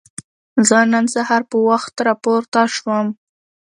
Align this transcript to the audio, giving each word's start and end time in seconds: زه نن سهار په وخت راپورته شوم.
زه 0.67 0.77
نن 0.93 1.05
سهار 1.13 1.41
په 1.51 1.57
وخت 1.69 1.95
راپورته 2.07 2.61
شوم. 2.75 3.07